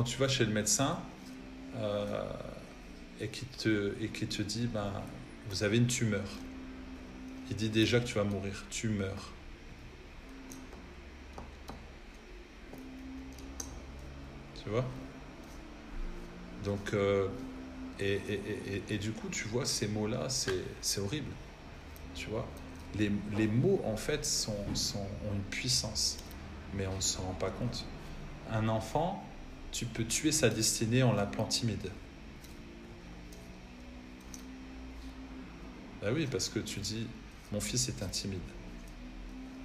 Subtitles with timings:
[0.00, 0.98] quand tu vas chez le médecin
[1.76, 2.24] euh,
[3.20, 4.90] et qui te, et qui te dit, ben,
[5.50, 6.24] vous avez une tumeur.
[7.50, 8.64] Il dit déjà que tu vas mourir.
[8.70, 9.30] Tu meurs.
[14.64, 14.86] Tu vois?
[16.64, 17.28] Donc, euh,
[17.98, 21.32] et, et, et, et, du coup, tu vois, ces mots-là, c'est horrible.
[22.14, 22.48] Tu vois?
[22.98, 26.16] Les, les, mots, en fait, sont, sont, ont une puissance,
[26.72, 27.84] mais on ne s'en rend pas compte.
[28.50, 29.22] Un enfant,
[29.72, 31.90] tu peux tuer sa destinée en l'appelant timide.
[36.02, 37.06] Ben oui, parce que tu dis,
[37.52, 38.40] mon fils est intimide.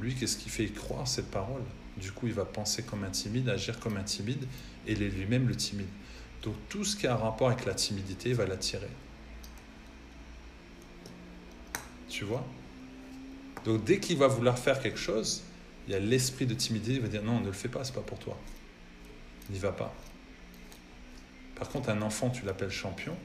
[0.00, 0.66] Lui, qu'est-ce qui fait?
[0.68, 1.62] Croire cette parole
[1.96, 4.46] Du coup, il va penser comme un timide, agir comme un timide,
[4.86, 5.88] et il est lui-même le timide.
[6.42, 8.90] Donc tout ce qui a un rapport avec la timidité va l'attirer.
[12.08, 12.44] Tu vois?
[13.64, 15.42] Donc dès qu'il va vouloir faire quelque chose,
[15.86, 17.94] il y a l'esprit de timidité, il va dire non, ne le fais pas, c'est
[17.94, 18.36] pas pour toi.
[19.50, 19.94] N'y va pas.
[21.56, 23.16] Par contre, un enfant, tu l'appelles champion,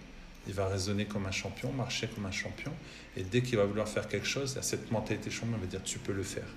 [0.48, 2.72] il va raisonner comme un champion, marcher comme un champion,
[3.16, 5.62] et dès qu'il va vouloir faire quelque chose, il y a cette mentalité champion, il
[5.62, 6.48] va dire tu peux le faire,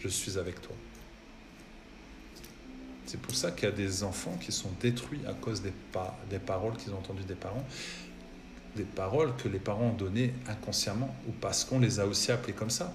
[0.00, 0.74] je suis avec toi.
[3.06, 5.72] C'est pour ça qu'il y a des enfants qui sont détruits à cause des,
[6.30, 7.66] des paroles qu'ils ont entendues des parents,
[8.76, 12.54] des paroles que les parents ont données inconsciemment ou parce qu'on les a aussi appelées
[12.54, 12.94] comme ça.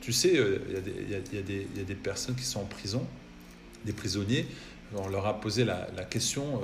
[0.00, 3.06] Tu sais, il y, y, a des personnes qui sont en prison,
[3.84, 4.46] des prisonniers,
[4.96, 6.62] on leur a posé la, question,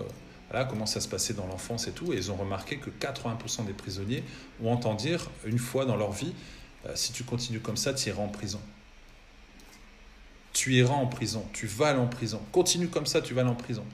[0.53, 3.67] euh, comment ça se passait dans l'enfance et tout, et ils ont remarqué que 80%
[3.67, 4.25] des prisonniers
[4.63, 6.33] ont entendu dire une fois dans leur vie,
[6.87, 8.61] euh, si tu continues comme ça, tu iras en prison
[10.55, 12.41] tu iras en prison, tu vas aller en prison.
[12.53, 13.85] Continue comme ça, tu vas aller en prison.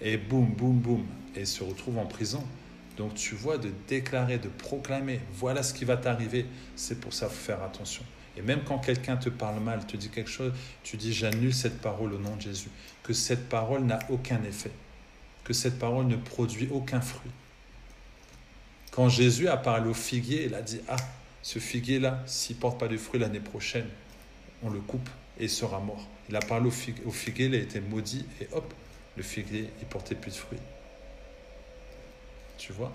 [0.00, 1.06] Et boum, boum, boum.
[1.36, 2.42] Et se retrouve en prison.
[2.96, 7.28] Donc tu vois, de déclarer, de proclamer, voilà ce qui va t'arriver, c'est pour ça,
[7.28, 8.04] faut faire attention.
[8.36, 11.80] Et même quand quelqu'un te parle mal, te dit quelque chose, tu dis, j'annule cette
[11.80, 12.68] parole au nom de Jésus.
[13.02, 14.72] Que cette parole n'a aucun effet.
[15.44, 17.30] Que cette parole ne produit aucun fruit.
[18.90, 20.96] Quand Jésus a parlé au figuier, il a dit, ah,
[21.42, 23.88] ce figuier-là, s'il porte pas de fruits l'année prochaine,
[24.62, 25.08] on le coupe
[25.38, 26.08] et sera mort.
[26.28, 26.66] Il a parlé
[27.04, 28.72] au, figuier, il a été maudit et hop,
[29.16, 30.58] le figuier, il portait plus de fruits.
[32.56, 32.92] Tu vois?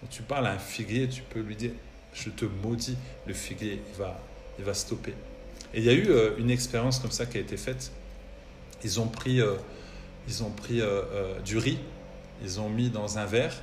[0.00, 1.72] Quand tu parles à un figuier, tu peux lui dire,
[2.14, 2.96] je te maudis,
[3.26, 4.18] le figuier, il va,
[4.58, 5.14] il va stopper.
[5.74, 7.92] Et il y a eu euh, une expérience comme ça qui a été faite.
[8.84, 9.54] Ils ont pris, euh,
[10.28, 11.78] ils ont pris euh, du riz,
[12.42, 13.62] ils ont mis dans un verre,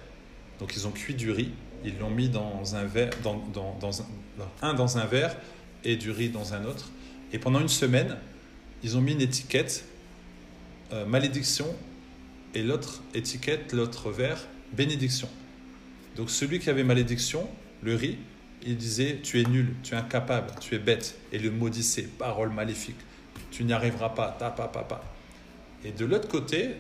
[0.59, 1.51] donc ils ont cuit du riz,
[1.84, 5.35] ils l'ont mis dans un verre, dans, un, un dans un verre
[5.84, 6.89] et du riz dans un autre.
[7.31, 8.17] Et pendant une semaine,
[8.84, 9.85] ils ont mis une étiquette
[11.07, 11.67] malédiction
[12.53, 14.39] et l'autre étiquette, l'autre verre,
[14.73, 15.28] bénédiction.
[16.16, 17.50] Donc celui qui avait malédiction,
[17.81, 18.17] le riz,
[18.65, 21.15] il disait tu es nul, tu es incapable, tu es bête.
[21.31, 22.97] Et le maudissait, parole maléfique,
[23.51, 25.01] tu n'y arriveras pas, ta, pa, pa.
[25.83, 26.71] Et de l'autre côté,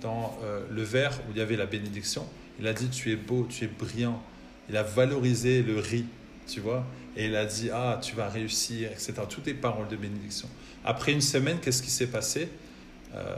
[0.00, 2.26] dans euh, le verre où il y avait la bénédiction,
[2.60, 4.22] il a dit tu es beau, tu es brillant.
[4.68, 6.06] Il a valorisé le riz,
[6.46, 6.86] tu vois.
[7.16, 9.14] Et il a dit, ah, tu vas réussir, etc.
[9.28, 10.48] Toutes les paroles de bénédiction.
[10.84, 12.48] Après une semaine, qu'est-ce qui s'est passé?
[13.14, 13.36] Euh,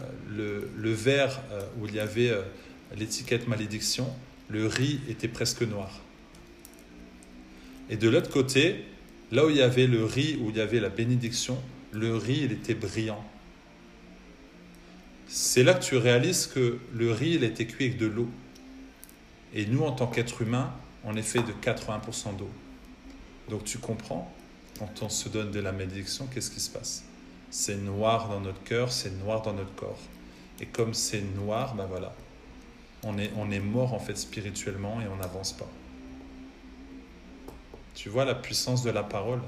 [0.76, 2.30] le, verre euh, où il y avait
[2.96, 4.06] l'étiquette malédiction,
[4.48, 5.90] le riz était presque noir.
[7.90, 8.84] Et de l'autre côté,
[9.32, 11.58] là où il y avait le riz, où il y avait la bénédiction,
[11.92, 13.24] le riz, il était brillant.
[15.26, 18.28] C'est là que tu réalises que le riz, il était cuit avec de l'eau.
[19.54, 20.72] Et nous, en tant qu'êtres humains,
[21.04, 22.50] on est fait de 80% d'eau.
[23.48, 24.32] Donc tu comprends,
[24.78, 27.04] quand on se donne de la malédiction, qu'est-ce qui se passe?
[27.50, 30.00] C'est noir dans notre cœur, c'est noir dans notre corps.
[30.60, 32.14] Et comme c'est noir, ben voilà,
[33.02, 35.68] on est, on est mort en fait spirituellement et on n'avance pas.
[37.94, 39.40] Tu vois la puissance de la parole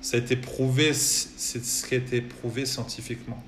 [0.00, 3.42] Ça a été prouvé, c'est ce qui a été prouvé scientifiquement.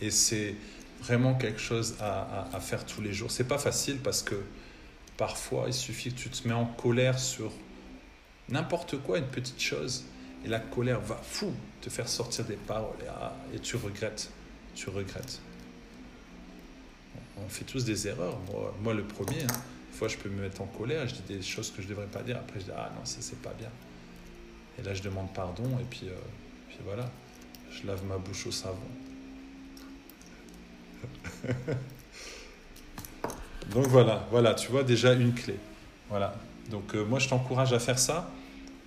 [0.00, 0.54] Et c'est
[1.00, 3.30] vraiment quelque chose à, à, faire tous les jours.
[3.30, 4.36] C'est pas facile parce que
[5.16, 7.52] parfois il suffit que tu te mets en colère sur
[8.48, 10.04] N'importe quoi, une petite chose,
[10.44, 14.30] et la colère va fou te faire sortir des paroles et, ah, tu regrettes,
[14.74, 15.40] tu regrettes.
[17.38, 19.42] On fait tous des erreurs, moi, moi le premier.
[19.42, 19.62] Hein.
[19.94, 22.06] Fois, je peux me mettre en colère, je dis des choses que je ne devrais
[22.06, 22.36] pas dire.
[22.36, 23.70] Après, je dis ah non, ça c'est pas bien.
[24.78, 26.16] Et là, je demande pardon et puis, euh,
[26.68, 27.08] puis voilà,
[27.70, 28.76] je lave ma bouche au savon.
[33.70, 35.56] Donc voilà, voilà, tu vois déjà une clé.
[36.08, 36.34] Voilà,
[36.70, 38.30] donc euh, moi, je t'encourage à faire ça.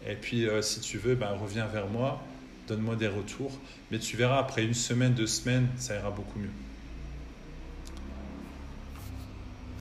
[0.06, 2.22] Et puis, euh, si tu veux, ben, reviens vers moi,
[2.68, 3.58] donne-moi des retours.
[3.92, 6.52] Mais tu verras, après une semaine, deux semaines, ça ira beaucoup mieux.